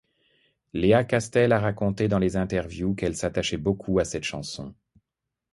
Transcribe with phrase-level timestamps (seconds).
[0.73, 4.73] Léa Castel a raconté dans les interviews qu'elle s'attachait beaucoup à cette chanson.